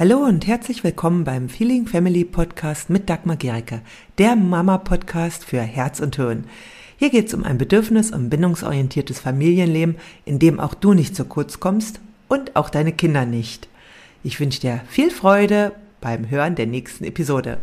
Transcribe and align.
Hallo 0.00 0.18
und 0.18 0.46
herzlich 0.46 0.84
willkommen 0.84 1.24
beim 1.24 1.48
Feeling 1.48 1.88
Family 1.88 2.24
Podcast 2.24 2.88
mit 2.88 3.10
Dagmar 3.10 3.34
Gericke, 3.34 3.80
der 4.18 4.36
Mama-Podcast 4.36 5.44
für 5.44 5.60
Herz 5.60 5.98
und 5.98 6.14
Hirn. 6.14 6.44
Hier 6.98 7.10
geht 7.10 7.26
es 7.26 7.34
um 7.34 7.42
ein 7.42 7.58
bedürfnis- 7.58 8.12
und 8.12 8.30
bindungsorientiertes 8.30 9.18
Familienleben, 9.18 9.96
in 10.24 10.38
dem 10.38 10.60
auch 10.60 10.74
du 10.74 10.94
nicht 10.94 11.16
zu 11.16 11.24
kurz 11.24 11.58
kommst 11.58 11.98
und 12.28 12.54
auch 12.54 12.70
deine 12.70 12.92
Kinder 12.92 13.26
nicht. 13.26 13.68
Ich 14.22 14.38
wünsche 14.38 14.60
dir 14.60 14.82
viel 14.88 15.10
Freude 15.10 15.72
beim 16.00 16.30
Hören 16.30 16.54
der 16.54 16.66
nächsten 16.66 17.02
Episode. 17.02 17.58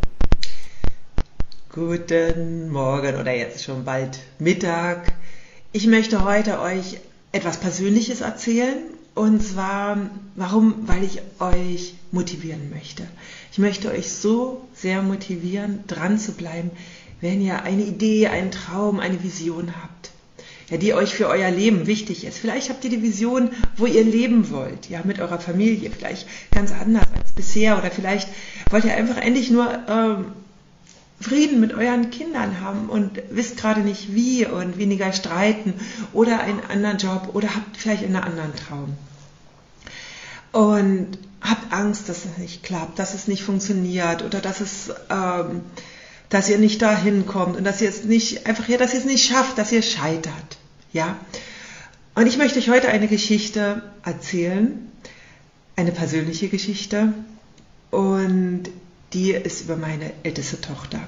Guten 1.69 2.69
Morgen 2.69 3.15
oder 3.15 3.33
jetzt 3.33 3.63
schon 3.63 3.85
bald 3.85 4.19
Mittag. 4.39 5.13
Ich 5.71 5.87
möchte 5.87 6.25
heute 6.25 6.59
euch 6.59 6.99
etwas 7.31 7.61
Persönliches 7.61 8.19
erzählen 8.19 8.79
und 9.15 9.41
zwar, 9.41 9.97
warum? 10.35 10.87
Weil 10.87 11.03
ich 11.05 11.21
euch 11.39 11.95
motivieren 12.11 12.69
möchte. 12.69 13.07
Ich 13.51 13.57
möchte 13.57 13.89
euch 13.89 14.11
so 14.11 14.67
sehr 14.73 15.01
motivieren, 15.01 15.85
dran 15.87 16.19
zu 16.19 16.33
bleiben, 16.33 16.71
wenn 17.21 17.41
ihr 17.41 17.63
eine 17.63 17.83
Idee, 17.83 18.27
einen 18.27 18.51
Traum, 18.51 18.99
eine 18.99 19.23
Vision 19.23 19.73
habt. 19.81 20.11
Ja, 20.69 20.77
die 20.77 20.93
euch 20.93 21.13
für 21.13 21.27
euer 21.27 21.49
Leben 21.51 21.87
wichtig 21.87 22.25
ist. 22.25 22.39
Vielleicht 22.39 22.69
habt 22.69 22.83
ihr 22.83 22.89
die 22.89 23.03
Vision, 23.03 23.51
wo 23.77 23.85
ihr 23.85 24.03
leben 24.03 24.49
wollt, 24.49 24.89
ja, 24.89 25.01
mit 25.03 25.19
eurer 25.19 25.39
Familie, 25.39 25.91
vielleicht 25.91 26.27
ganz 26.51 26.71
anders 26.71 27.05
als 27.15 27.33
bisher 27.33 27.77
oder 27.77 27.91
vielleicht 27.91 28.27
wollt 28.71 28.83
ihr 28.83 28.95
einfach 28.95 29.17
endlich 29.17 29.51
nur 29.51 29.69
ähm, 29.87 30.25
Frieden 31.19 31.59
mit 31.59 31.73
euren 31.73 32.09
Kindern 32.11 32.59
haben 32.59 32.89
und 32.89 33.21
wisst 33.29 33.57
gerade 33.57 33.81
nicht 33.81 34.13
wie 34.13 34.45
und 34.45 34.77
weniger 34.77 35.13
streiten 35.13 35.73
oder 36.13 36.41
einen 36.41 36.61
anderen 36.69 36.97
Job 36.97 37.29
oder 37.33 37.55
habt 37.55 37.77
vielleicht 37.77 38.03
einen 38.03 38.17
anderen 38.17 38.53
Traum. 38.55 38.93
Und 40.51 41.17
habt 41.41 41.71
Angst, 41.73 42.09
dass 42.09 42.25
es 42.25 42.37
nicht 42.37 42.63
klappt, 42.63 42.99
dass 42.99 43.13
es 43.13 43.27
nicht 43.27 43.43
funktioniert 43.43 44.23
oder 44.23 44.39
dass 44.39 44.61
es, 44.61 44.89
ähm, 45.09 45.61
dass 46.29 46.49
ihr 46.49 46.57
nicht 46.57 46.81
dahin 46.81 47.25
kommt 47.25 47.55
und 47.55 47.63
dass 47.63 47.81
ihr 47.81 47.89
es 47.89 48.03
nicht, 48.03 48.45
einfach 48.47 48.67
ja, 48.67 48.77
dass 48.77 48.93
ihr 48.93 48.99
es 48.99 49.05
nicht 49.05 49.25
schafft, 49.25 49.57
dass 49.57 49.71
ihr 49.71 49.81
scheitert. 49.81 50.57
Ja. 50.91 51.17
Und 52.13 52.27
ich 52.27 52.37
möchte 52.37 52.59
euch 52.59 52.69
heute 52.69 52.89
eine 52.89 53.07
Geschichte 53.07 53.83
erzählen, 54.03 54.91
eine 55.75 55.91
persönliche 55.91 56.47
Geschichte 56.47 57.13
und 57.91 58.63
die 59.13 59.31
ist 59.31 59.61
über 59.61 59.77
meine 59.77 60.11
älteste 60.23 60.59
Tochter. 60.61 60.99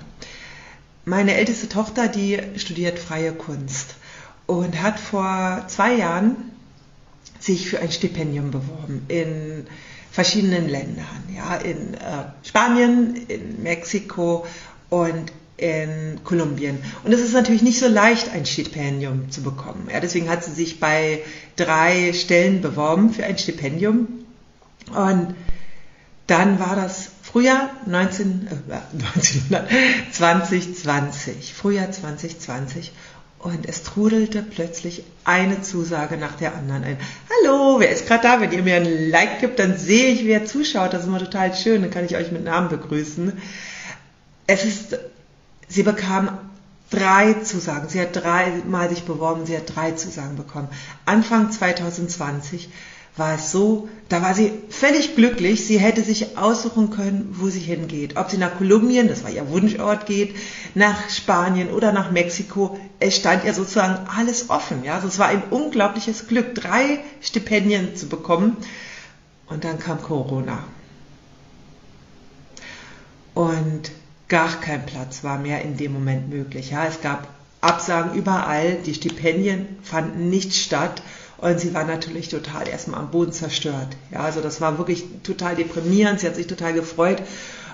Meine 1.06 1.36
älteste 1.36 1.70
Tochter, 1.70 2.08
die 2.08 2.40
studiert 2.58 3.00
freie 3.00 3.32
Kunst 3.32 3.96
und 4.46 4.82
hat 4.82 5.00
vor 5.00 5.64
zwei 5.68 5.96
Jahren 5.96 6.36
sich 7.40 7.70
für 7.70 7.80
ein 7.80 7.92
Stipendium 7.92 8.52
beworben 8.52 9.06
in 9.08 9.68
verschiedenen 10.12 10.68
Ländern, 10.68 11.24
ja, 11.36 11.56
in 11.58 11.94
äh, 11.94 12.26
Spanien, 12.44 13.16
in 13.28 13.62
Mexiko 13.62 14.46
und 14.90 15.32
in 15.58 16.20
Kolumbien. 16.24 16.80
Und 17.04 17.14
es 17.14 17.20
ist 17.20 17.34
natürlich 17.34 17.62
nicht 17.62 17.80
so 17.80 17.88
leicht, 17.88 18.30
ein 18.30 18.46
Stipendium 18.46 19.32
zu 19.32 19.42
bekommen. 19.42 19.90
Ja, 19.92 20.00
deswegen 20.00 20.30
hat 20.30 20.44
sie 20.44 20.52
sich 20.52 20.80
bei 20.80 21.22
drei 21.56 22.14
Stellen 22.14 22.62
beworben 22.62 23.12
für 23.12 23.26
ein 23.26 23.38
Stipendium. 23.38 24.08
Und 24.96 25.36
dann 26.28 26.60
war 26.60 26.76
das 26.76 27.12
Frühjahr 27.38 27.70
19, 27.86 28.48
äh, 28.68 30.12
2020, 30.12 31.54
Frühjahr 31.56 31.92
2020 31.92 32.92
und 33.38 33.70
es 33.70 33.84
trudelte 33.84 34.42
plötzlich 34.42 35.04
eine 35.24 35.62
Zusage 35.62 36.18
nach 36.18 36.36
der 36.38 36.56
anderen 36.56 36.84
ein. 36.84 36.98
Hallo, 37.30 37.80
wer 37.80 37.92
ist 37.92 38.08
gerade 38.08 38.24
da? 38.24 38.42
Wenn 38.42 38.52
ihr 38.54 38.64
mir 38.64 38.78
ein 38.78 39.12
Like 39.12 39.40
gibt, 39.40 39.60
dann 39.60 39.78
sehe 39.78 40.14
ich, 40.14 40.26
wer 40.26 40.48
zuschaut. 40.48 40.94
Das 40.94 41.02
ist 41.02 41.10
immer 41.10 41.20
total 41.20 41.54
schön. 41.54 41.84
Dann 41.84 41.92
kann 41.92 42.06
ich 42.06 42.16
euch 42.16 42.32
mit 42.32 42.44
Namen 42.44 42.70
begrüßen. 42.70 43.34
Es 44.48 44.66
ist, 44.66 44.98
sie 45.68 45.84
bekam 45.84 46.40
drei 46.90 47.34
Zusagen. 47.34 47.88
Sie 47.88 48.02
hat 48.02 48.16
dreimal 48.16 48.90
sich 48.90 49.04
beworben. 49.04 49.46
Sie 49.46 49.56
hat 49.56 49.76
drei 49.76 49.92
Zusagen 49.92 50.38
bekommen. 50.38 50.70
Anfang 51.06 51.52
2020 51.52 52.70
war 53.18 53.36
es 53.36 53.52
so, 53.52 53.90
da 54.10 54.22
war 54.22 54.34
sie 54.34 54.52
völlig 54.70 55.16
glücklich. 55.16 55.66
Sie 55.66 55.80
hätte 55.80 56.04
sich 56.04 56.38
aussuchen 56.38 56.92
können, 56.92 57.36
wo 57.38 57.50
sie 57.50 57.60
hingeht. 57.60 58.16
Ob 58.16 58.30
sie 58.30 58.38
nach 58.38 58.58
Kolumbien, 58.58 59.08
das 59.08 59.24
war 59.24 59.32
ihr 59.32 59.50
Wunschort, 59.50 60.06
geht, 60.06 60.36
nach 60.76 61.10
Spanien 61.10 61.70
oder 61.70 61.92
nach 61.92 62.12
Mexiko. 62.12 62.80
Es 63.00 63.16
stand 63.16 63.44
ihr 63.44 63.54
sozusagen 63.54 64.08
alles 64.16 64.50
offen. 64.50 64.84
Ja, 64.84 64.96
also 64.96 65.08
es 65.08 65.20
war 65.20 65.28
ein 65.28 65.44
unglaubliches 65.50 66.28
Glück, 66.28 66.56
drei 66.56 67.00
Stipendien 67.22 67.96
zu 67.96 68.08
bekommen. 68.08 68.56
Und 69.48 69.64
dann 69.64 69.80
kam 69.80 70.02
Corona. 70.02 70.64
Und 73.34 73.92
gar 74.28 74.50
kein 74.62 74.86
Platz 74.86 75.24
war 75.24 75.38
mehr 75.38 75.62
in 75.62 75.78
dem 75.78 75.94
Moment 75.94 76.30
möglich. 76.30 76.72
Ja, 76.72 76.86
es 76.86 77.02
gab 77.02 77.28
Absagen 77.62 78.14
überall. 78.14 78.78
Die 78.86 78.94
Stipendien 78.94 79.78
fanden 79.84 80.30
nicht 80.30 80.54
statt. 80.54 81.02
Und 81.38 81.60
sie 81.60 81.74
war 81.74 81.84
natürlich 81.84 82.30
total 82.30 82.68
erstmal 82.68 83.00
am 83.00 83.12
Boden 83.12 83.32
zerstört. 83.32 83.90
Ja, 84.12 84.22
also 84.22 84.42
das 84.42 84.60
war 84.60 84.78
wirklich 84.78 85.06
total 85.24 85.56
deprimierend. 85.56 86.20
Sie 86.20 86.28
hat 86.28 86.36
sich 86.36 86.48
total 86.48 86.74
gefreut. 86.74 87.22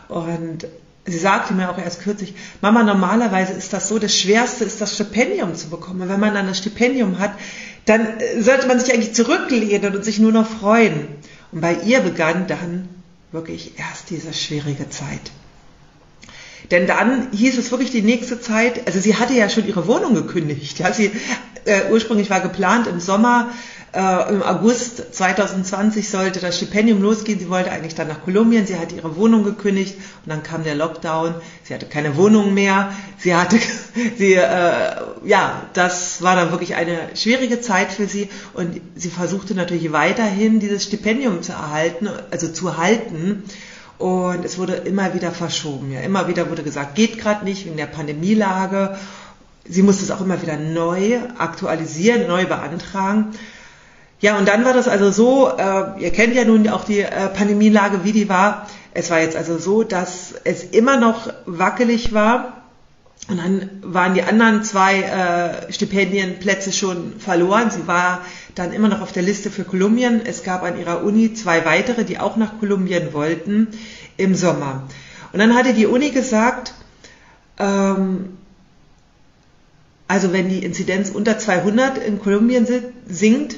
Und 0.09 0.67
sie 1.05 1.17
sagte 1.17 1.53
mir 1.53 1.69
auch 1.69 1.77
erst 1.77 2.01
kürzlich, 2.01 2.33
Mama, 2.61 2.83
normalerweise 2.83 3.53
ist 3.53 3.71
das 3.71 3.87
so, 3.87 3.99
das 3.99 4.15
Schwerste 4.15 4.65
ist 4.65 4.81
das 4.81 4.95
Stipendium 4.95 5.55
zu 5.55 5.69
bekommen. 5.69 6.01
Und 6.01 6.09
wenn 6.09 6.19
man 6.19 6.33
dann 6.33 6.47
das 6.47 6.57
Stipendium 6.57 7.19
hat, 7.19 7.31
dann 7.85 8.19
äh, 8.19 8.41
sollte 8.41 8.67
man 8.67 8.79
sich 8.79 8.93
eigentlich 8.93 9.13
zurücklehnen 9.13 9.95
und 9.95 10.03
sich 10.03 10.19
nur 10.19 10.31
noch 10.31 10.47
freuen. 10.47 11.07
Und 11.51 11.61
bei 11.61 11.75
ihr 11.85 12.01
begann 12.01 12.47
dann 12.47 12.89
wirklich 13.31 13.79
erst 13.79 14.09
diese 14.09 14.33
schwierige 14.33 14.89
Zeit. 14.89 15.31
Denn 16.71 16.87
dann 16.87 17.31
hieß 17.31 17.57
es 17.57 17.71
wirklich 17.71 17.91
die 17.91 18.01
nächste 18.01 18.39
Zeit, 18.39 18.87
also 18.87 18.99
sie 18.99 19.15
hatte 19.15 19.33
ja 19.33 19.49
schon 19.49 19.67
ihre 19.67 19.87
Wohnung 19.87 20.13
gekündigt. 20.15 20.79
Ja, 20.79 20.93
sie 20.93 21.11
äh, 21.65 21.91
ursprünglich 21.91 22.29
war 22.29 22.41
geplant 22.41 22.87
im 22.87 22.99
Sommer, 22.99 23.49
äh, 23.93 24.29
im 24.29 24.41
August 24.41 25.13
2020 25.13 26.09
sollte 26.09 26.39
das 26.39 26.57
Stipendium 26.57 26.99
losgehen. 27.01 27.39
Sie 27.39 27.49
wollte 27.49 27.71
eigentlich 27.71 27.93
dann 27.93 28.07
nach 28.07 28.23
Kolumbien. 28.23 28.65
Sie 28.65 28.77
hatte 28.79 28.95
ihre 28.95 29.15
Wohnung 29.15 29.43
gekündigt 29.43 29.95
und 30.25 30.29
dann 30.29 30.41
kam 30.41 30.63
der 30.63 30.73
Lockdown. 30.73 31.35
Sie 31.63 31.75
hatte 31.75 31.85
keine 31.85 32.17
Wohnung 32.17 32.55
mehr. 32.55 32.91
Sie 33.19 33.35
hatte, 33.35 33.59
sie, 34.17 34.33
äh, 34.33 34.95
ja, 35.23 35.61
das 35.73 36.23
war 36.23 36.35
dann 36.35 36.49
wirklich 36.49 36.73
eine 36.73 36.97
schwierige 37.15 37.61
Zeit 37.61 37.91
für 37.91 38.07
sie 38.07 38.29
und 38.53 38.81
sie 38.95 39.09
versuchte 39.09 39.53
natürlich 39.53 39.91
weiterhin 39.91 40.59
dieses 40.59 40.83
Stipendium 40.83 41.43
zu 41.43 41.51
erhalten, 41.51 42.09
also 42.31 42.47
zu 42.47 42.77
halten. 42.77 43.43
Und 43.99 44.43
es 44.43 44.57
wurde 44.57 44.73
immer 44.73 45.13
wieder 45.13 45.31
verschoben. 45.31 45.91
Ja, 45.91 46.01
immer 46.01 46.27
wieder 46.27 46.49
wurde 46.49 46.63
gesagt, 46.63 46.95
geht 46.95 47.19
gerade 47.19 47.45
nicht 47.45 47.65
wegen 47.65 47.77
der 47.77 47.85
Pandemielage. 47.85 48.97
Sie 49.65 49.81
musste 49.81 50.03
es 50.03 50.11
auch 50.11 50.21
immer 50.21 50.41
wieder 50.41 50.57
neu 50.57 51.19
aktualisieren, 51.37 52.27
neu 52.27 52.45
beantragen. 52.45 53.33
Ja, 54.19 54.37
und 54.37 54.47
dann 54.47 54.63
war 54.65 54.73
das 54.73 54.87
also 54.87 55.11
so, 55.11 55.49
äh, 55.49 56.01
ihr 56.01 56.11
kennt 56.11 56.33
ja 56.35 56.45
nun 56.45 56.67
auch 56.69 56.85
die 56.85 57.01
äh, 57.01 57.27
Pandemielage, 57.27 58.03
wie 58.03 58.13
die 58.13 58.29
war. 58.29 58.67
Es 58.93 59.09
war 59.09 59.19
jetzt 59.19 59.35
also 59.35 59.57
so, 59.57 59.83
dass 59.83 60.33
es 60.43 60.63
immer 60.63 60.97
noch 60.97 61.33
wackelig 61.45 62.13
war. 62.13 62.63
Und 63.29 63.37
dann 63.37 63.69
waren 63.81 64.13
die 64.13 64.23
anderen 64.23 64.63
zwei 64.63 65.01
äh, 65.01 65.71
Stipendienplätze 65.71 66.73
schon 66.73 67.19
verloren. 67.19 67.71
Sie 67.71 67.87
war 67.87 68.21
dann 68.55 68.73
immer 68.73 68.89
noch 68.89 69.01
auf 69.01 69.13
der 69.13 69.23
Liste 69.23 69.49
für 69.49 69.63
Kolumbien. 69.63 70.21
Es 70.25 70.43
gab 70.43 70.63
an 70.63 70.77
ihrer 70.77 71.03
Uni 71.03 71.33
zwei 71.33 71.65
weitere, 71.65 72.03
die 72.03 72.19
auch 72.19 72.35
nach 72.35 72.59
Kolumbien 72.59 73.13
wollten 73.13 73.69
im 74.17 74.35
Sommer. 74.35 74.83
Und 75.31 75.39
dann 75.39 75.55
hatte 75.55 75.73
die 75.73 75.87
Uni 75.87 76.11
gesagt, 76.11 76.73
ähm, 77.59 78.37
also 80.07 80.33
wenn 80.33 80.49
die 80.49 80.63
Inzidenz 80.63 81.09
unter 81.09 81.39
200 81.39 81.97
in 81.97 82.19
Kolumbien 82.19 82.67
sinkt, 83.07 83.55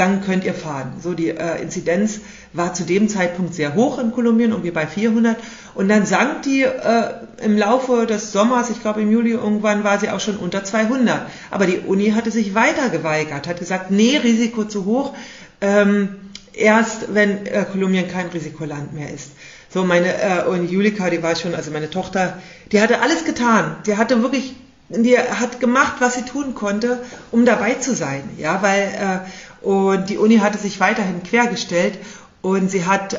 dann 0.00 0.24
könnt 0.24 0.44
ihr 0.44 0.54
fahren. 0.54 0.94
So 1.02 1.12
die 1.12 1.28
äh, 1.28 1.60
Inzidenz 1.60 2.20
war 2.54 2.72
zu 2.72 2.84
dem 2.84 3.10
Zeitpunkt 3.10 3.54
sehr 3.54 3.74
hoch 3.74 3.98
in 3.98 4.12
Kolumbien, 4.12 4.50
irgendwie 4.50 4.70
bei 4.70 4.86
400. 4.86 5.36
Und 5.74 5.88
dann 5.88 6.06
sank 6.06 6.42
die 6.42 6.62
äh, 6.62 7.10
im 7.42 7.58
Laufe 7.58 8.06
des 8.06 8.32
Sommers, 8.32 8.70
ich 8.70 8.80
glaube 8.80 9.02
im 9.02 9.12
Juli 9.12 9.32
irgendwann 9.32 9.84
war 9.84 10.00
sie 10.00 10.08
auch 10.08 10.20
schon 10.20 10.36
unter 10.36 10.64
200. 10.64 11.26
Aber 11.50 11.66
die 11.66 11.80
Uni 11.80 12.12
hatte 12.12 12.30
sich 12.30 12.54
weiter 12.54 12.88
geweigert, 12.88 13.46
hat 13.46 13.58
gesagt, 13.58 13.90
nee, 13.90 14.16
Risiko 14.16 14.64
zu 14.64 14.86
hoch. 14.86 15.14
Ähm, 15.60 16.16
erst 16.54 17.14
wenn 17.14 17.46
äh, 17.46 17.66
Kolumbien 17.70 18.08
kein 18.08 18.28
Risikoland 18.28 18.94
mehr 18.94 19.12
ist. 19.12 19.32
So 19.68 19.84
meine 19.84 20.14
äh, 20.14 20.44
und 20.46 20.70
Julika, 20.70 21.10
die 21.10 21.22
war 21.22 21.36
schon, 21.36 21.54
also 21.54 21.70
meine 21.70 21.90
Tochter, 21.90 22.38
die 22.72 22.80
hatte 22.80 23.02
alles 23.02 23.26
getan. 23.26 23.76
Die 23.86 23.98
hatte 23.98 24.22
wirklich 24.22 24.54
die 24.90 25.16
hat 25.16 25.60
gemacht, 25.60 25.94
was 26.00 26.14
sie 26.14 26.22
tun 26.22 26.54
konnte, 26.54 27.00
um 27.30 27.44
dabei 27.44 27.74
zu 27.74 27.94
sein. 27.94 28.28
Ja, 28.38 28.62
weil 28.62 29.22
äh, 29.62 29.64
und 29.64 30.08
die 30.10 30.18
Uni 30.18 30.38
hatte 30.38 30.58
sich 30.58 30.80
weiterhin 30.80 31.22
quergestellt 31.22 31.98
und 32.42 32.70
sie 32.70 32.86
hat, 32.86 33.14
äh, 33.14 33.18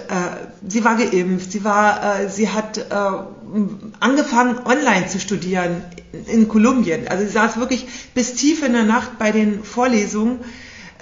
sie 0.67 0.83
war 0.83 0.97
geimpft, 0.97 1.51
sie 1.51 1.63
war, 1.63 2.21
äh, 2.21 2.29
sie 2.29 2.49
hat 2.49 2.77
äh, 2.77 2.83
angefangen 3.99 4.59
online 4.65 5.07
zu 5.07 5.19
studieren 5.19 5.83
in, 6.11 6.25
in 6.25 6.47
Kolumbien. 6.47 7.07
Also 7.07 7.23
sie 7.23 7.31
saß 7.31 7.57
wirklich 7.57 7.87
bis 8.15 8.33
tief 8.33 8.63
in 8.65 8.73
der 8.73 8.83
Nacht 8.83 9.19
bei 9.19 9.31
den 9.31 9.63
Vorlesungen 9.63 10.39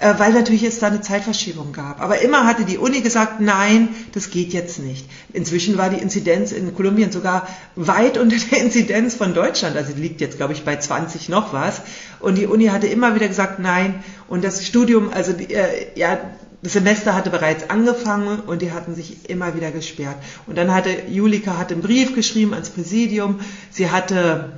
äh, 0.00 0.14
weil 0.18 0.32
natürlich 0.32 0.62
es 0.64 0.78
da 0.78 0.86
eine 0.86 1.02
Zeitverschiebung 1.02 1.72
gab. 1.72 2.00
Aber 2.00 2.20
immer 2.22 2.46
hatte 2.46 2.64
die 2.64 2.78
Uni 2.78 3.02
gesagt, 3.02 3.40
nein, 3.40 3.88
das 4.12 4.30
geht 4.30 4.52
jetzt 4.52 4.78
nicht. 4.78 5.06
Inzwischen 5.32 5.76
war 5.76 5.90
die 5.90 6.00
Inzidenz 6.00 6.52
in 6.52 6.74
Kolumbien 6.74 7.12
sogar 7.12 7.46
weit 7.76 8.16
unter 8.18 8.36
der 8.36 8.62
Inzidenz 8.62 9.14
von 9.14 9.34
Deutschland. 9.34 9.76
Also 9.76 9.92
die 9.92 10.00
liegt 10.00 10.20
jetzt, 10.20 10.38
glaube 10.38 10.54
ich, 10.54 10.64
bei 10.64 10.76
20 10.76 11.28
noch 11.28 11.52
was. 11.52 11.82
Und 12.18 12.36
die 12.38 12.46
Uni 12.46 12.66
hatte 12.66 12.86
immer 12.86 13.14
wieder 13.14 13.28
gesagt, 13.28 13.58
nein. 13.58 14.02
Und 14.26 14.42
das 14.42 14.66
Studium, 14.66 15.10
also 15.12 15.32
die, 15.32 15.52
äh, 15.52 15.88
ja, 15.94 16.18
das 16.62 16.72
Semester 16.72 17.14
hatte 17.14 17.30
bereits 17.30 17.68
angefangen 17.68 18.40
und 18.40 18.62
die 18.62 18.72
hatten 18.72 18.94
sich 18.94 19.28
immer 19.28 19.54
wieder 19.54 19.70
gesperrt. 19.70 20.16
Und 20.46 20.56
dann 20.56 20.74
hatte 20.74 20.90
Julika 21.08 21.58
hat 21.58 21.72
einen 21.72 21.82
Brief 21.82 22.14
geschrieben 22.14 22.52
ans 22.54 22.70
Präsidium. 22.70 23.40
Sie 23.70 23.90
hatte 23.90 24.52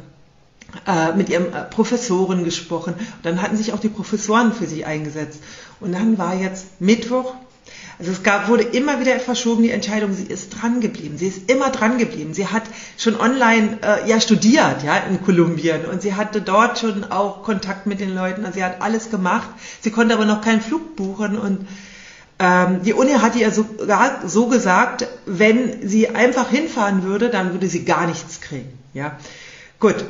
mit 1.15 1.29
ihrem 1.29 1.47
äh, 1.53 1.65
Professoren 1.65 2.45
gesprochen. 2.45 2.95
Dann 3.23 3.43
hatten 3.43 3.57
sich 3.57 3.73
auch 3.73 3.81
die 3.81 3.89
Professoren 3.89 4.53
für 4.53 4.67
sie 4.67 4.85
eingesetzt. 4.85 5.41
Und 5.81 5.93
dann 5.93 6.19
war 6.19 6.35
jetzt 6.35 6.81
Mittwoch. 6.81 7.35
Also 7.99 8.11
es 8.11 8.23
gab, 8.23 8.49
wurde 8.49 8.65
immer 8.65 9.01
wieder 9.01 9.19
verschoben, 9.21 9.63
die 9.63 9.71
Entscheidung, 9.71 10.13
sie 10.13 10.25
ist 10.25 10.51
dran 10.51 10.81
geblieben. 10.81 11.19
Sie 11.19 11.29
ist 11.29 11.51
immer 11.51 11.71
dran 11.71 11.99
geblieben. 11.99 12.35
Sie 12.35 12.49
hat 12.49 12.65
schon 12.97 13.21
online 13.21 13.79
äh, 13.83 14.09
ja 14.09 14.21
studiert, 14.21 14.83
ja, 14.83 14.97
in 14.97 15.23
Kolumbien. 15.23 15.85
Und 15.85 16.03
sie 16.03 16.15
hatte 16.15 16.41
dort 16.41 16.79
schon 16.79 17.05
auch 17.05 17.43
Kontakt 17.43 17.87
mit 17.87 18.01
den 18.01 18.15
Leuten. 18.15 18.45
Also 18.45 18.59
sie 18.59 18.65
hat 18.65 18.81
alles 18.81 19.11
gemacht. 19.11 19.49
Sie 19.81 19.91
konnte 19.91 20.15
aber 20.15 20.25
noch 20.25 20.41
keinen 20.41 20.61
Flug 20.61 20.97
buchen 20.97 21.39
und 21.39 21.67
ähm, 22.43 22.83
die 22.83 22.93
Uni 22.93 23.13
hat 23.13 23.37
ihr 23.37 23.53
sogar 23.53 24.29
so 24.29 24.49
gesagt, 24.49 25.07
wenn 25.27 25.89
sie 25.89 26.09
einfach 26.09 26.51
hinfahren 26.51 27.05
würde, 27.05 27.29
dann 27.29 27.53
würde 27.53 27.69
sie 27.69 27.85
gar 27.85 28.07
nichts 28.07 28.41
kriegen. 28.41 28.79
Ja, 28.95 29.17
gut. 29.79 30.05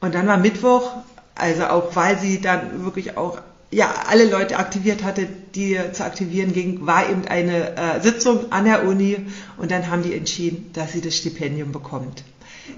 Und 0.00 0.14
dann 0.14 0.26
war 0.26 0.38
Mittwoch, 0.38 0.90
also 1.34 1.64
auch 1.64 1.94
weil 1.94 2.18
sie 2.18 2.40
dann 2.40 2.84
wirklich 2.84 3.16
auch 3.16 3.38
ja 3.70 3.92
alle 4.08 4.28
Leute 4.28 4.58
aktiviert 4.58 5.04
hatte, 5.04 5.28
die 5.54 5.78
zu 5.92 6.04
aktivieren 6.04 6.52
ging, 6.52 6.86
war 6.86 7.08
eben 7.08 7.26
eine 7.26 7.76
äh, 7.76 8.00
Sitzung 8.00 8.50
an 8.50 8.64
der 8.64 8.86
Uni 8.86 9.18
und 9.56 9.70
dann 9.70 9.90
haben 9.90 10.02
die 10.02 10.14
entschieden, 10.14 10.70
dass 10.72 10.92
sie 10.92 11.00
das 11.00 11.16
Stipendium 11.16 11.72
bekommt. 11.72 12.24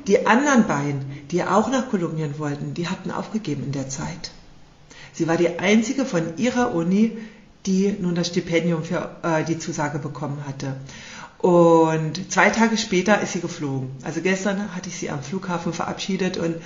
Die 0.07 0.27
anderen 0.27 0.67
beiden, 0.67 1.05
die 1.31 1.45
auch 1.45 1.71
nach 1.71 1.89
Kolumbien 1.91 2.39
wollten, 2.39 2.75
die 2.75 2.89
hatten 2.89 3.11
aufgegeben 3.11 3.65
in 3.65 3.73
der 3.73 3.89
Zeit. 3.89 4.33
Sie 5.13 5.29
war 5.29 5.37
die 5.37 5.59
einzige 5.59 6.05
von 6.05 6.37
ihrer 6.37 6.75
Uni, 6.75 7.17
die 7.67 7.95
nun 8.01 8.15
das 8.15 8.29
Stipendium 8.29 8.83
für 8.83 9.17
äh, 9.23 9.45
die 9.45 9.59
Zusage 9.59 9.99
bekommen 9.99 10.45
hatte. 10.47 10.77
Und 11.39 12.31
zwei 12.33 12.51
Tage 12.51 12.77
später 12.77 13.21
ist 13.21 13.33
sie 13.33 13.41
geflogen. 13.41 13.91
Also 14.05 14.21
gestern 14.21 14.75
hatte 14.75 14.89
ich 14.89 14.97
sie 14.97 15.11
am 15.11 15.23
Flughafen 15.23 15.73
verabschiedet 15.73 16.37
und 16.39 16.57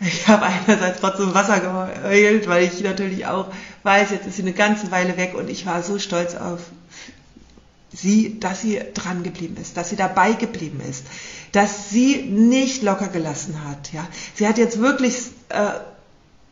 ich 0.00 0.28
habe 0.28 0.46
einerseits 0.46 1.00
trotzdem 1.00 1.34
Wasser 1.34 1.60
geheult, 1.60 2.48
weil 2.48 2.64
ich 2.64 2.82
natürlich 2.82 3.26
auch 3.26 3.48
weiß, 3.82 4.10
jetzt 4.10 4.26
ist 4.26 4.36
sie 4.36 4.42
eine 4.42 4.52
ganze 4.52 4.90
Weile 4.90 5.16
weg 5.16 5.34
und 5.34 5.48
ich 5.48 5.66
war 5.66 5.82
so 5.82 5.98
stolz 5.98 6.34
auf 6.34 6.60
sie, 7.92 8.38
dass 8.38 8.60
sie 8.60 8.80
dran 8.94 9.22
geblieben 9.22 9.56
ist, 9.60 9.76
dass 9.76 9.90
sie 9.90 9.96
dabei 9.96 10.32
geblieben 10.32 10.80
ist, 10.88 11.04
dass 11.52 11.90
sie 11.90 12.22
nicht 12.22 12.82
locker 12.82 13.08
gelassen 13.08 13.64
hat. 13.68 13.92
Ja, 13.92 14.06
sie 14.34 14.46
hat 14.46 14.58
jetzt 14.58 14.78
wirklich 14.78 15.16
äh, 15.48 15.70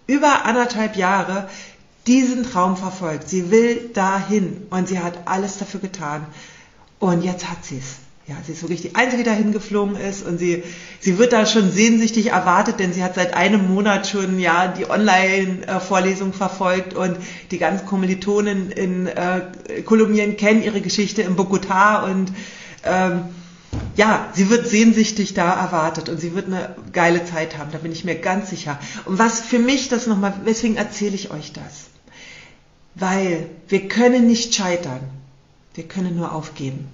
über 0.06 0.44
anderthalb 0.44 0.96
Jahre 0.96 1.48
diesen 2.06 2.44
Traum 2.44 2.76
verfolgt. 2.76 3.28
Sie 3.28 3.50
will 3.50 3.90
dahin 3.92 4.66
und 4.70 4.88
sie 4.88 5.00
hat 5.00 5.18
alles 5.26 5.58
dafür 5.58 5.80
getan. 5.80 6.26
Und 6.98 7.22
jetzt 7.22 7.50
hat 7.50 7.64
sie 7.64 7.78
es. 7.78 7.96
Ja, 8.28 8.34
sie 8.44 8.52
ist 8.52 8.62
wirklich 8.62 8.82
die 8.82 8.96
Einzige, 8.96 9.22
die 9.22 9.28
dahin 9.28 9.52
geflogen 9.52 9.94
ist 9.96 10.26
und 10.26 10.38
sie, 10.38 10.64
sie 10.98 11.16
wird 11.16 11.32
da 11.32 11.46
schon 11.46 11.70
sehnsüchtig 11.70 12.32
erwartet, 12.32 12.80
denn 12.80 12.92
sie 12.92 13.04
hat 13.04 13.14
seit 13.14 13.34
einem 13.34 13.72
Monat 13.72 14.08
schon 14.08 14.40
ja 14.40 14.66
die 14.66 14.90
Online-Vorlesung 14.90 16.32
verfolgt 16.32 16.94
und 16.94 17.16
die 17.52 17.58
ganzen 17.58 17.86
Kommilitonen 17.86 18.72
in 18.72 19.06
äh, 19.06 19.42
Kolumbien 19.84 20.36
kennen 20.36 20.64
ihre 20.64 20.80
Geschichte 20.80 21.22
in 21.22 21.36
Bogotá 21.36 22.02
und 22.10 22.32
ähm, 22.82 23.26
ja, 23.94 24.28
sie 24.34 24.50
wird 24.50 24.66
sehnsüchtig 24.66 25.34
da 25.34 25.52
erwartet 25.52 26.08
und 26.08 26.20
sie 26.20 26.34
wird 26.34 26.46
eine 26.46 26.74
geile 26.92 27.24
Zeit 27.24 27.56
haben, 27.58 27.70
da 27.70 27.78
bin 27.78 27.92
ich 27.92 28.04
mir 28.04 28.16
ganz 28.16 28.50
sicher. 28.50 28.76
Und 29.04 29.20
was 29.20 29.40
für 29.40 29.60
mich 29.60 29.88
das 29.88 30.08
nochmal, 30.08 30.34
weswegen 30.42 30.76
erzähle 30.76 31.14
ich 31.14 31.30
euch 31.30 31.52
das? 31.52 31.84
Weil 32.96 33.46
wir 33.68 33.86
können 33.86 34.26
nicht 34.26 34.52
scheitern, 34.52 35.00
wir 35.74 35.84
können 35.84 36.16
nur 36.16 36.32
aufgeben. 36.32 36.88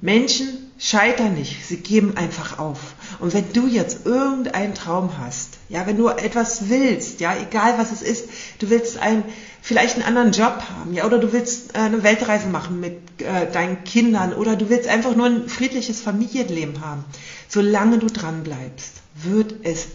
Menschen 0.00 0.64
scheitern 0.78 1.34
nicht, 1.34 1.64
sie 1.64 1.78
geben 1.78 2.16
einfach 2.16 2.58
auf. 2.58 2.94
Und 3.20 3.32
wenn 3.32 3.52
du 3.52 3.66
jetzt 3.66 4.06
irgendeinen 4.06 4.74
Traum 4.74 5.18
hast, 5.18 5.58
ja, 5.68 5.86
wenn 5.86 5.96
du 5.96 6.08
etwas 6.08 6.68
willst, 6.68 7.20
ja, 7.20 7.34
egal 7.36 7.78
was 7.78 7.92
es 7.92 8.02
ist, 8.02 8.28
du 8.58 8.70
willst 8.70 8.98
einen, 8.98 9.24
vielleicht 9.62 9.94
einen 9.94 10.04
anderen 10.04 10.32
Job 10.32 10.62
haben, 10.76 10.92
ja, 10.92 11.06
oder 11.06 11.18
du 11.18 11.32
willst 11.32 11.74
äh, 11.74 11.78
eine 11.78 12.02
Weltreise 12.02 12.48
machen 12.48 12.80
mit 12.80 12.98
äh, 13.18 13.50
deinen 13.50 13.84
Kindern, 13.84 14.34
oder 14.34 14.56
du 14.56 14.68
willst 14.68 14.88
einfach 14.88 15.14
nur 15.14 15.26
ein 15.26 15.48
friedliches 15.48 16.00
Familienleben 16.00 16.80
haben, 16.80 17.04
solange 17.48 17.98
du 17.98 18.06
dran 18.08 18.42
bleibst, 18.42 19.02
wird 19.14 19.54
es 19.62 19.86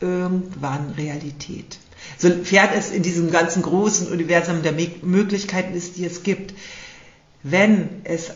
irgendwann 0.00 0.90
Realität. 0.96 1.78
Sofern 2.18 2.68
es 2.76 2.90
in 2.90 3.02
diesem 3.02 3.30
ganzen 3.30 3.62
großen 3.62 4.08
Universum 4.08 4.62
der 4.62 4.74
Möglichkeiten 5.02 5.74
ist, 5.74 5.96
die 5.96 6.04
es 6.04 6.22
gibt. 6.22 6.54
Wenn 7.42 8.02
es 8.04 8.30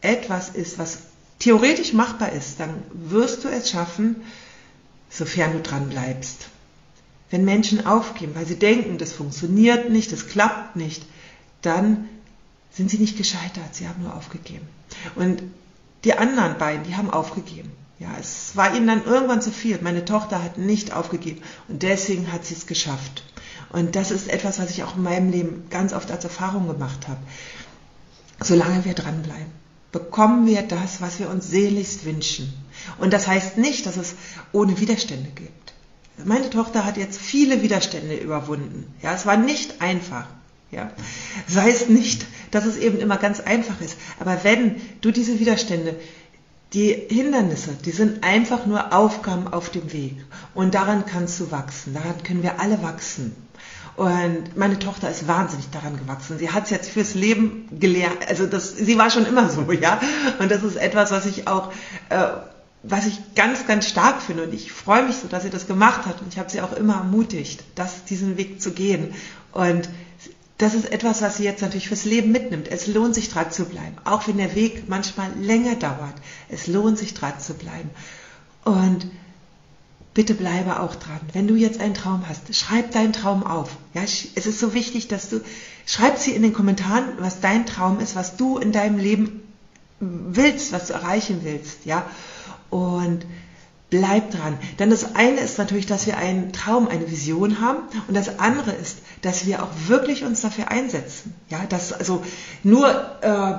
etwas 0.00 0.50
ist, 0.50 0.78
was 0.78 0.98
theoretisch 1.38 1.92
machbar 1.92 2.32
ist, 2.32 2.60
dann 2.60 2.82
wirst 2.92 3.44
du 3.44 3.48
es 3.48 3.70
schaffen, 3.70 4.16
sofern 5.10 5.52
du 5.52 5.60
dran 5.60 5.88
bleibst. 5.88 6.48
Wenn 7.30 7.44
Menschen 7.44 7.86
aufgeben, 7.86 8.34
weil 8.34 8.46
sie 8.46 8.58
denken, 8.58 8.98
das 8.98 9.12
funktioniert 9.12 9.90
nicht, 9.90 10.12
das 10.12 10.28
klappt 10.28 10.76
nicht, 10.76 11.04
dann 11.62 12.08
sind 12.72 12.90
sie 12.90 12.98
nicht 12.98 13.16
gescheitert, 13.16 13.74
sie 13.74 13.88
haben 13.88 14.02
nur 14.02 14.14
aufgegeben. 14.14 14.66
Und 15.14 15.42
die 16.04 16.14
anderen 16.14 16.58
beiden, 16.58 16.84
die 16.84 16.96
haben 16.96 17.10
aufgegeben. 17.10 17.72
Ja, 17.98 18.10
es 18.20 18.54
war 18.54 18.76
ihnen 18.76 18.86
dann 18.86 19.04
irgendwann 19.04 19.42
zu 19.42 19.50
viel. 19.50 19.78
Meine 19.82 20.04
Tochter 20.04 20.42
hat 20.42 20.56
nicht 20.56 20.92
aufgegeben 20.92 21.42
und 21.66 21.82
deswegen 21.82 22.32
hat 22.32 22.46
sie 22.46 22.54
es 22.54 22.66
geschafft. 22.66 23.24
Und 23.70 23.96
das 23.96 24.12
ist 24.12 24.28
etwas, 24.28 24.60
was 24.60 24.70
ich 24.70 24.84
auch 24.84 24.96
in 24.96 25.02
meinem 25.02 25.30
Leben 25.30 25.66
ganz 25.68 25.92
oft 25.92 26.10
als 26.10 26.22
Erfahrung 26.22 26.68
gemacht 26.68 27.08
habe. 27.08 27.18
Solange 28.40 28.84
wir 28.84 28.94
dranbleiben 28.94 29.57
bekommen 29.92 30.46
wir 30.46 30.62
das, 30.62 31.00
was 31.00 31.18
wir 31.18 31.30
uns 31.30 31.48
seligst 31.48 32.04
wünschen. 32.04 32.52
Und 32.98 33.12
das 33.12 33.26
heißt 33.26 33.58
nicht, 33.58 33.86
dass 33.86 33.96
es 33.96 34.14
ohne 34.52 34.78
Widerstände 34.80 35.30
gibt. 35.34 35.74
Meine 36.24 36.50
Tochter 36.50 36.84
hat 36.84 36.96
jetzt 36.96 37.18
viele 37.18 37.62
Widerstände 37.62 38.16
überwunden. 38.16 38.92
Ja, 39.02 39.14
es 39.14 39.24
war 39.24 39.36
nicht 39.36 39.80
einfach. 39.80 40.26
Ja, 40.70 40.92
das 41.46 41.56
heißt 41.56 41.88
nicht, 41.88 42.26
dass 42.50 42.66
es 42.66 42.76
eben 42.76 42.98
immer 42.98 43.16
ganz 43.16 43.40
einfach 43.40 43.80
ist. 43.80 43.96
Aber 44.20 44.44
wenn 44.44 44.76
du 45.00 45.10
diese 45.10 45.40
Widerstände, 45.40 45.96
die 46.74 46.92
Hindernisse, 46.92 47.70
die 47.84 47.92
sind 47.92 48.24
einfach 48.24 48.66
nur 48.66 48.92
Aufgaben 48.92 49.48
auf 49.48 49.70
dem 49.70 49.92
Weg. 49.92 50.16
Und 50.54 50.74
daran 50.74 51.06
kannst 51.06 51.40
du 51.40 51.50
wachsen. 51.50 51.94
Daran 51.94 52.22
können 52.22 52.42
wir 52.42 52.60
alle 52.60 52.82
wachsen. 52.82 53.34
Und 53.96 54.56
meine 54.56 54.78
Tochter 54.78 55.10
ist 55.10 55.26
wahnsinnig 55.26 55.70
daran 55.70 55.96
gewachsen. 55.96 56.38
Sie 56.38 56.50
hat 56.50 56.64
es 56.64 56.70
jetzt 56.70 56.90
fürs 56.90 57.14
Leben 57.14 57.68
gelernt. 57.80 58.28
Also 58.28 58.46
das, 58.46 58.76
sie 58.76 58.96
war 58.98 59.10
schon 59.10 59.26
immer 59.26 59.48
so, 59.50 59.72
ja. 59.72 60.00
Und 60.38 60.50
das 60.50 60.62
ist 60.62 60.76
etwas, 60.76 61.10
was 61.10 61.26
ich 61.26 61.48
auch, 61.48 61.72
äh, 62.10 62.26
was 62.82 63.06
ich 63.06 63.34
ganz, 63.34 63.66
ganz 63.66 63.88
stark 63.88 64.22
finde. 64.22 64.44
Und 64.44 64.54
ich 64.54 64.70
freue 64.70 65.04
mich 65.04 65.16
so, 65.16 65.26
dass 65.26 65.42
sie 65.42 65.50
das 65.50 65.66
gemacht 65.66 66.06
hat. 66.06 66.20
Und 66.20 66.32
ich 66.32 66.38
habe 66.38 66.50
sie 66.50 66.60
auch 66.60 66.74
immer 66.74 66.96
ermutigt, 66.96 67.64
das, 67.74 68.04
diesen 68.04 68.36
Weg 68.36 68.60
zu 68.60 68.70
gehen. 68.72 69.14
Und 69.52 69.88
das 70.58 70.74
ist 70.74 70.90
etwas, 70.90 71.22
was 71.22 71.36
sie 71.36 71.44
jetzt 71.44 71.62
natürlich 71.62 71.88
fürs 71.88 72.04
Leben 72.04 72.32
mitnimmt. 72.32 72.68
Es 72.68 72.88
lohnt 72.88 73.14
sich 73.14 73.30
dran 73.30 73.52
zu 73.52 73.64
bleiben. 73.64 73.96
Auch 74.04 74.26
wenn 74.26 74.38
der 74.38 74.56
Weg 74.56 74.88
manchmal 74.88 75.30
länger 75.40 75.76
dauert. 75.76 76.14
Es 76.48 76.66
lohnt 76.66 76.98
sich 76.98 77.14
dran 77.14 77.38
zu 77.38 77.54
bleiben. 77.54 77.90
Und 78.64 79.06
bitte 80.14 80.34
bleibe 80.34 80.80
auch 80.80 80.96
dran. 80.96 81.20
Wenn 81.32 81.46
du 81.46 81.54
jetzt 81.54 81.80
einen 81.80 81.94
Traum 81.94 82.28
hast, 82.28 82.52
schreib 82.52 82.90
deinen 82.90 83.12
Traum 83.12 83.44
auf. 83.44 83.70
Ja, 83.94 84.02
es 84.02 84.24
ist 84.34 84.58
so 84.58 84.74
wichtig, 84.74 85.06
dass 85.06 85.28
du, 85.28 85.40
schreib 85.86 86.18
sie 86.18 86.32
in 86.32 86.42
den 86.42 86.52
Kommentaren, 86.52 87.04
was 87.18 87.40
dein 87.40 87.64
Traum 87.64 88.00
ist, 88.00 88.16
was 88.16 88.36
du 88.36 88.58
in 88.58 88.72
deinem 88.72 88.98
Leben 88.98 89.42
willst, 90.00 90.72
was 90.72 90.88
du 90.88 90.94
erreichen 90.94 91.42
willst, 91.44 91.84
ja. 91.84 92.04
Und 92.68 93.26
bleib 93.90 94.32
dran. 94.32 94.58
Denn 94.80 94.90
das 94.90 95.14
eine 95.14 95.40
ist 95.40 95.56
natürlich, 95.56 95.86
dass 95.86 96.06
wir 96.06 96.18
einen 96.18 96.52
Traum, 96.52 96.88
eine 96.88 97.08
Vision 97.08 97.60
haben 97.60 97.78
und 98.08 98.14
das 98.14 98.40
andere 98.40 98.72
ist, 98.72 98.98
dass 99.22 99.46
wir 99.46 99.62
auch 99.62 99.70
wirklich 99.86 100.24
uns 100.24 100.40
dafür 100.40 100.70
einsetzen. 100.70 101.34
Ja, 101.48 101.64
dass 101.68 101.92
also 101.92 102.24
nur 102.62 102.88
äh, 103.22 103.54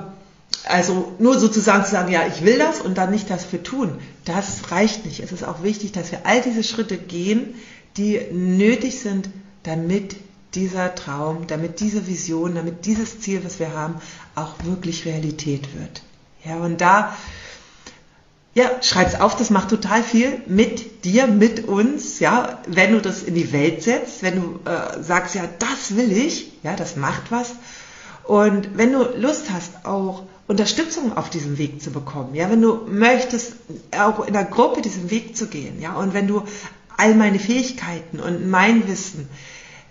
also 0.64 1.12
nur 1.18 1.38
sozusagen 1.38 1.84
zu 1.84 1.92
sagen, 1.92 2.12
ja, 2.12 2.26
ich 2.26 2.44
will 2.44 2.58
das 2.58 2.80
und 2.80 2.98
dann 2.98 3.10
nicht 3.10 3.30
dafür 3.30 3.62
tun, 3.62 3.98
das 4.24 4.70
reicht 4.70 5.06
nicht. 5.06 5.20
Es 5.20 5.32
ist 5.32 5.44
auch 5.44 5.62
wichtig, 5.62 5.92
dass 5.92 6.12
wir 6.12 6.26
all 6.26 6.42
diese 6.42 6.64
Schritte 6.64 6.98
gehen, 6.98 7.54
die 7.96 8.20
nötig 8.32 9.00
sind, 9.00 9.30
damit 9.62 10.16
dieser 10.54 10.94
Traum, 10.94 11.46
damit 11.46 11.80
diese 11.80 12.06
Vision, 12.06 12.54
damit 12.54 12.84
dieses 12.84 13.20
Ziel, 13.20 13.44
was 13.44 13.58
wir 13.58 13.72
haben, 13.72 13.96
auch 14.34 14.54
wirklich 14.64 15.04
Realität 15.06 15.74
wird. 15.78 16.02
Ja, 16.44 16.56
und 16.56 16.80
da 16.80 17.16
ja, 18.54 18.82
schreib's 18.82 19.20
auf, 19.20 19.36
das 19.36 19.50
macht 19.50 19.70
total 19.70 20.02
viel 20.02 20.42
mit 20.46 21.04
dir, 21.04 21.26
mit 21.28 21.68
uns, 21.68 22.18
ja, 22.18 22.58
wenn 22.66 22.92
du 22.92 23.00
das 23.00 23.22
in 23.22 23.34
die 23.34 23.52
Welt 23.52 23.82
setzt, 23.82 24.22
wenn 24.22 24.36
du 24.36 24.60
äh, 24.68 25.02
sagst, 25.02 25.34
ja, 25.36 25.42
das 25.58 25.96
will 25.96 26.10
ich, 26.10 26.50
ja, 26.62 26.74
das 26.74 26.96
macht 26.96 27.30
was. 27.30 27.52
Und 28.24 28.76
wenn 28.76 28.92
du 28.92 29.02
Lust 29.16 29.50
hast, 29.52 29.86
auch 29.86 30.24
Unterstützung 30.48 31.16
auf 31.16 31.30
diesem 31.30 31.58
Weg 31.58 31.80
zu 31.80 31.90
bekommen, 31.90 32.34
ja, 32.34 32.50
wenn 32.50 32.60
du 32.60 32.86
möchtest, 32.88 33.52
auch 33.96 34.26
in 34.26 34.32
der 34.32 34.44
Gruppe 34.44 34.82
diesen 34.82 35.10
Weg 35.10 35.36
zu 35.36 35.46
gehen, 35.46 35.80
ja, 35.80 35.94
und 35.94 36.12
wenn 36.12 36.26
du 36.26 36.42
all 36.96 37.14
meine 37.14 37.38
Fähigkeiten 37.38 38.18
und 38.18 38.50
mein 38.50 38.88
Wissen 38.88 39.28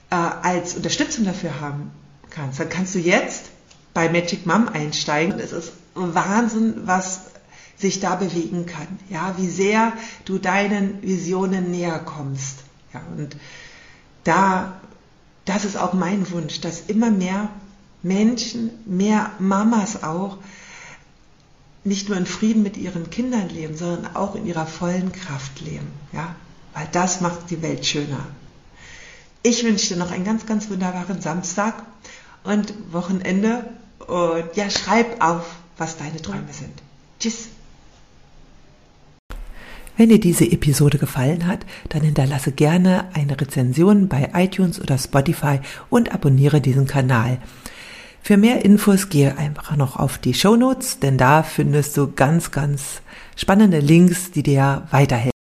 äh, 0.10 0.16
als 0.16 0.76
Unterstützung 0.76 1.24
dafür 1.24 1.62
haben 1.62 1.92
kannst, 2.30 2.60
dann 2.60 2.70
kannst 2.70 2.94
du 2.94 3.00
jetzt 3.00 3.46
bei 3.94 4.10
Magic 4.10 4.46
Mom 4.46 4.68
einsteigen. 4.68 5.34
Und 5.34 5.40
es 5.40 5.52
ist 5.52 5.72
Wahnsinn, 5.96 6.82
was 6.86 7.29
sich 7.80 8.00
da 8.00 8.16
bewegen 8.16 8.66
kann. 8.66 8.88
Ja, 9.10 9.36
wie 9.38 9.48
sehr 9.48 9.94
du 10.26 10.38
deinen 10.38 11.02
Visionen 11.02 11.72
näher 11.72 12.00
kommst. 12.00 12.60
Ja, 12.94 13.02
und 13.18 13.36
da, 14.24 14.80
das 15.46 15.66
ist 15.66 15.78
auch 15.78 15.94
mein 15.94 16.30
Wunsch, 16.32 16.60
dass 16.62 16.82
immer 16.88 17.10
mehr 17.10 17.50
Menschen, 18.04 18.72
mehr 18.86 19.32
Mamas 19.40 20.04
auch, 20.04 20.38
nicht 21.86 22.10
nur 22.10 22.18
in 22.18 22.26
Frieden 22.26 22.62
mit 22.62 22.76
ihren 22.76 23.10
Kindern 23.10 23.48
leben, 23.50 23.78
sondern 23.78 24.16
auch 24.16 24.36
in 24.36 24.46
ihrer 24.46 24.66
vollen 24.66 25.14
Kraft 25.14 25.62
leben. 25.62 25.88
Ja, 26.12 26.36
weil 26.74 26.88
das 26.92 27.22
macht 27.22 27.50
die 27.50 27.62
Welt 27.62 27.86
schöner. 27.86 28.28
Ich 29.42 29.64
wünsche 29.64 29.94
dir 29.94 29.98
noch 29.98 30.12
einen 30.12 30.26
ganz, 30.26 30.46
ganz 30.46 30.70
wunderbaren 30.70 31.22
Samstag 31.22 31.82
und 32.44 32.74
Wochenende 32.92 33.70
und 34.06 34.56
ja, 34.56 34.70
schreib 34.70 35.24
auf, 35.24 35.46
was 35.78 35.98
deine 35.98 36.22
Träume 36.22 36.52
sind. 36.52 36.74
Tschüss. 37.20 37.48
Wenn 40.00 40.08
dir 40.08 40.20
diese 40.22 40.50
Episode 40.50 40.98
gefallen 40.98 41.46
hat, 41.46 41.66
dann 41.90 42.04
hinterlasse 42.04 42.54
gerne 42.54 43.10
eine 43.16 43.40
Rezension 43.40 44.08
bei 44.08 44.30
iTunes 44.34 44.80
oder 44.80 44.98
Spotify 44.98 45.60
und 45.90 46.14
abonniere 46.14 46.62
diesen 46.62 46.88
Kanal. 46.88 47.38
Für 48.22 48.38
mehr 48.38 48.64
Infos 48.64 49.10
gehe 49.10 49.38
einfach 49.38 49.76
noch 49.76 49.98
auf 49.98 50.18
die 50.18 50.34
Show 50.34 50.56
Notes, 50.56 51.00
denn 51.00 51.18
da 51.18 51.44
findest 51.44 51.98
du 51.98 52.14
ganz, 52.14 52.52
ganz 52.52 53.02
spannende 53.36 53.80
Links, 53.80 54.32
die 54.32 54.42
dir 54.42 54.88
weiterhelfen. 54.90 55.39